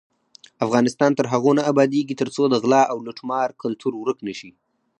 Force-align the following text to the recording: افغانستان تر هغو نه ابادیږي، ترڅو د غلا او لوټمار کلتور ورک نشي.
افغانستان 0.65 1.11
تر 1.15 1.25
هغو 1.33 1.51
نه 1.57 1.63
ابادیږي، 1.71 2.15
ترڅو 2.21 2.43
د 2.49 2.55
غلا 2.63 2.81
او 2.91 2.97
لوټمار 3.05 3.47
کلتور 3.61 3.93
ورک 3.97 4.17
نشي. 4.27 4.51